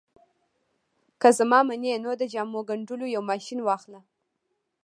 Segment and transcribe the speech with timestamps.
[1.21, 3.99] که زما منې نو د جامو ګنډلو یو ماشين واخله